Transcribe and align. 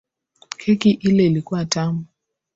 Keki 0.59 0.91
ile 0.91 1.25
ilikuwa 1.25 1.65
tamu. 1.65 2.05